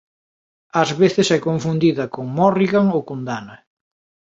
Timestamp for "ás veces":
0.81-1.27